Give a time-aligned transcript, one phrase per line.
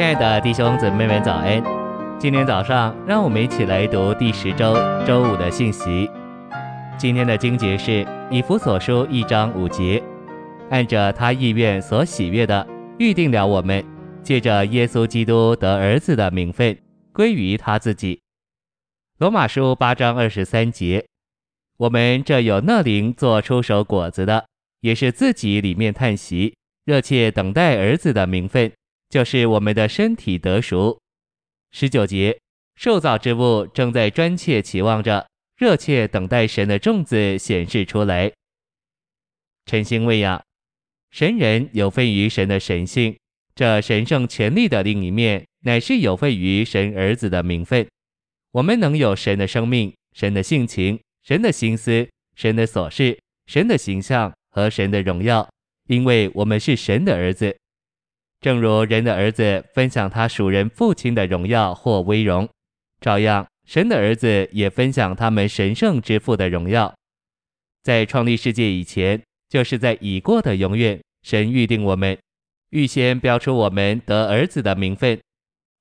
[0.00, 1.62] 亲爱的弟兄姊妹们，早安！
[2.18, 4.74] 今天早上，让我们一起来读第十周
[5.06, 6.10] 周五的信息。
[6.96, 10.02] 今天的经节是以弗所书一章五节，
[10.70, 12.66] 按着他意愿所喜悦的，
[12.98, 13.84] 预定了我们，
[14.22, 16.74] 借着耶稣基督得儿子的名分，
[17.12, 18.22] 归于他自己。
[19.18, 21.04] 罗马书八章二十三节，
[21.76, 24.46] 我们这有那灵做出手果子的，
[24.80, 26.54] 也是自己里面叹息，
[26.86, 28.72] 热切等待儿子的名分。
[29.10, 30.98] 就是我们的身体得熟。
[31.72, 32.38] 十九节，
[32.76, 35.28] 受造之物正在专切期望着，
[35.58, 38.32] 热切等待神的种子显示出来。
[39.66, 40.40] 晨星喂养，
[41.10, 43.18] 神人有份于神的神性，
[43.54, 47.86] 这神圣权力的另一面，乃是有份于神儿子的名分。
[48.52, 55.48] 我们能有神的生命、神的性情、神的心思、神的琐事、神的形象和神的荣耀，
[55.88, 57.56] 因为我们是神的儿子。
[58.40, 62.48] 正如人的儿子分享他属人父亲的荣耀或威荣，
[63.00, 66.94] 照样神的儿子也分享他们神圣之父的荣耀。
[67.82, 72.18] 在创立世界以前，就是在已过的永远，神预定我们，
[72.70, 75.20] 预先标出我们得儿子的名分。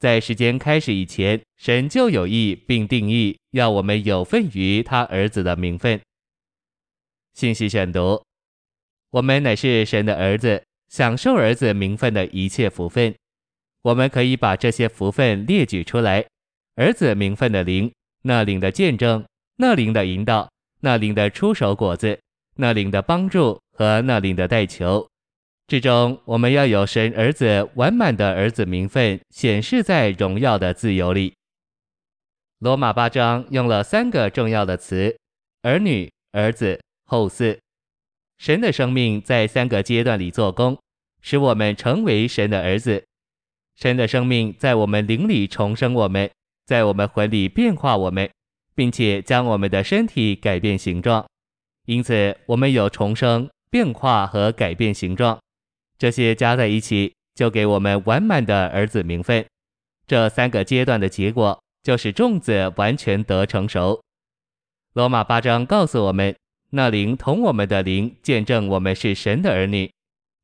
[0.00, 6.00] 在时间开始以前，神就有意并定义要我们有份于他儿子的名分。
[7.34, 8.22] 信息选读：
[9.10, 10.64] 我们乃是神的儿子。
[10.88, 13.14] 享受儿子名分的一切福分，
[13.82, 16.26] 我们可以把这些福分列举出来：
[16.76, 19.24] 儿子名分的灵，那灵的见证，
[19.56, 22.18] 那灵的引导，那灵的出手果子，
[22.56, 25.06] 那灵的帮助和那灵的代求。
[25.66, 31.34] 之中，我们要有神儿子完满的儿子名分显示在荣耀的自由里。
[32.60, 35.16] 罗马八章用了三个重要的词：
[35.62, 37.58] 儿女、儿子、后嗣。
[38.38, 40.78] 神的生命在三个阶段里做工，
[41.20, 43.04] 使我们成为神的儿子。
[43.74, 46.30] 神的生命在我们灵里重生我们，
[46.64, 48.30] 在我们魂里变化我们，
[48.76, 51.26] 并且将我们的身体改变形状。
[51.86, 55.40] 因此，我们有重生、变化和改变形状，
[55.98, 59.44] 这些加在一起，就给我们完满的儿子名分。
[60.06, 64.00] 这三个阶段的结果，就是种子完全得成熟。
[64.94, 66.34] 罗马八章告诉我们。
[66.70, 69.90] 那灵同我们的灵见证我们是神的儿女。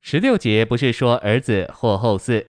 [0.01, 2.47] 十六节不是说儿子或后嗣，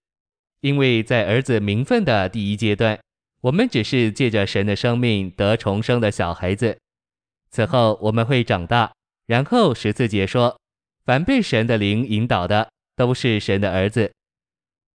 [0.61, 2.99] 因为在儿子名分的第一阶段，
[3.41, 6.77] 我们只是借着神的生命得重生的小孩子。
[7.49, 8.91] 此后我们会长大。
[9.25, 10.59] 然后十四节说，
[11.03, 14.11] 凡被神的灵引导的，都是神的儿子。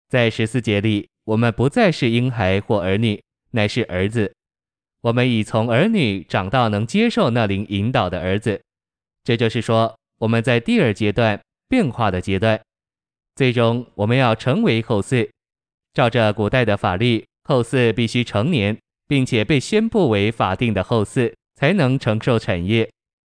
[0.08, 4.34] 在十四节里，我们不再是婴孩或儿女，乃是儿子。
[5.02, 8.62] 我们已从儿女长到能接受那灵引导的儿子。
[9.30, 12.60] 这就是说，我们在第二阶段变化的阶段，
[13.36, 15.30] 最终我们要成为后嗣。
[15.94, 18.76] 照着古代的法律，后嗣必须成年，
[19.08, 22.90] 并且被宣布为法定的后嗣，才能承受产业。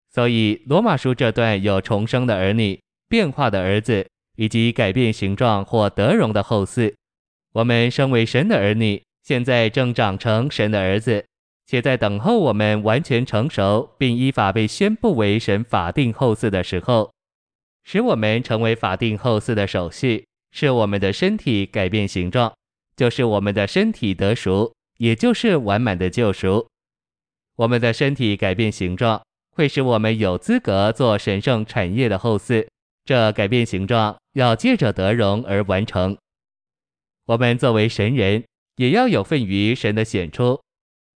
[0.09, 2.79] 所以，罗马书这段有重生的儿女、
[3.09, 6.93] 变化的儿子，以及改变形状或得荣的后嗣。
[7.51, 11.25] 我们身为神的儿女，现在正长成神的儿子。
[11.65, 17.11] 且在等候我们完全成熟，并依法被宣布为神法定后嗣的时候，
[17.83, 22.53] 使我们成为法定后嗣的手续，是我们的身体改变形状，
[22.95, 26.67] 就是我们的身体得赎，也就是完满的救赎。
[27.55, 29.21] 我们的身体改变形状，
[29.55, 32.67] 会使我们有资格做神圣产业的后嗣。
[33.03, 36.17] 这改变形状要借着得荣而完成。
[37.25, 38.43] 我们作为神人，
[38.75, 40.61] 也要有份于神的显出。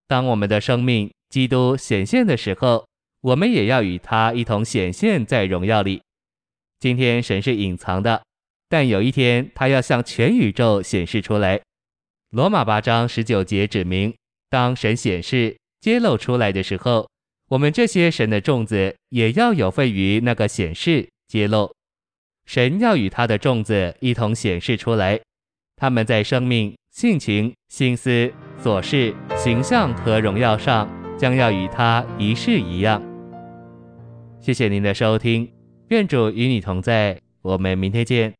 [0.07, 2.87] 当我们的生命基督显现的时候，
[3.21, 6.01] 我们也要与他一同显现在荣耀里。
[6.79, 8.23] 今天神是隐藏的，
[8.69, 11.59] 但有一天他要向全宇宙显示出来。
[12.29, 14.13] 罗马八章十九节指明，
[14.49, 17.09] 当神显示揭露出来的时候，
[17.49, 21.73] 我们这些神的种子也要有份于那个显示揭露。
[22.45, 25.19] 神要与他的种子一同显示出来，
[25.75, 28.31] 他们在生命、性情、心思。
[28.65, 30.89] 琐事、形象和荣耀上，
[31.19, 32.99] 将要与他一世一样。
[34.39, 35.47] 谢谢您的收听，
[35.89, 38.33] 愿主与你同在，我们明天见。